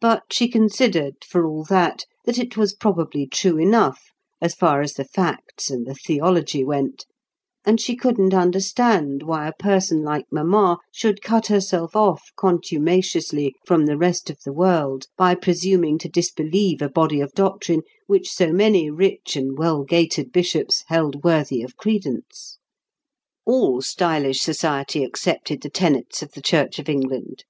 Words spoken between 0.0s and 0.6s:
But, she